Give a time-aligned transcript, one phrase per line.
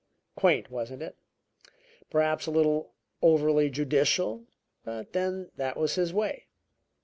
[0.35, 1.15] Quaint, wasn't it?
[2.09, 4.47] Perhaps a little overly judicial.
[4.83, 6.47] But then that was his way.